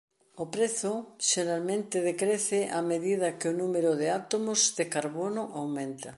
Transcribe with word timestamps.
O 0.43 0.45
prezo 0.55 0.93
xeralmente 1.29 2.05
decrece 2.09 2.59
a 2.79 2.81
medida 2.91 3.27
que 3.39 3.47
o 3.51 3.57
número 3.61 3.91
de 4.01 4.07
átomos 4.21 4.59
de 4.77 4.85
carbono 4.95 5.41
aumenta. 5.59 6.09